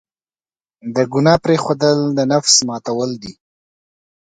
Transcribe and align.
د 0.95 0.97
ګناه 1.13 1.39
پرېښودل، 1.43 1.97
د 2.17 2.19
نفس 2.31 2.55
ماتول 2.67 3.11
دي. 3.21 3.33